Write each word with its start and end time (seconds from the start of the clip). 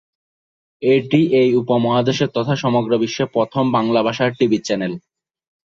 এটি 0.81 1.19
এই 1.41 1.49
উপমহাদেশে 1.61 2.25
তথা 2.35 2.55
সমগ্র 2.63 2.91
বিশ্বে 2.97 3.25
প্রথম 3.35 3.63
বাংলা 3.75 4.01
ভাষার 4.07 4.31
টিভি 4.37 4.57
চ্যানেল। 4.67 4.93